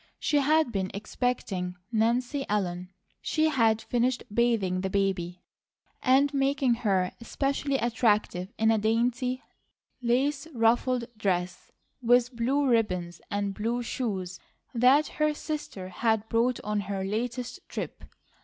She 0.17 0.37
had 0.39 0.71
been 0.71 0.89
expecting 0.95 1.75
Nancy 1.91 2.43
Ellen. 2.49 2.91
She 3.21 3.49
had 3.49 3.83
finished 3.83 4.23
bathing 4.33 4.81
the 4.81 4.89
baby 4.89 5.43
and 6.01 6.33
making 6.33 6.73
her 6.73 7.11
especially 7.21 7.75
attractive 7.75 8.51
in 8.57 8.71
a 8.71 8.79
dainty 8.79 9.43
lace 10.01 10.47
ruffled 10.55 11.05
dress 11.17 11.71
with 12.01 12.35
blue 12.35 12.65
ribbons 12.67 13.21
and 13.29 13.53
blue 13.53 13.83
shoes 13.83 14.39
that 14.73 15.05
her 15.05 15.35
sister 15.35 15.89
had 15.89 16.27
brought 16.29 16.59
on 16.63 16.79
her 16.79 17.03
latest 17.05 17.59
trip. 17.69 18.03